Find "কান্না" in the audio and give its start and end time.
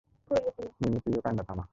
1.25-1.43